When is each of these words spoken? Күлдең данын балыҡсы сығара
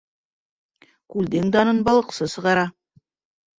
Күлдең 1.17 1.53
данын 1.57 1.83
балыҡсы 1.91 2.31
сығара 2.35 2.67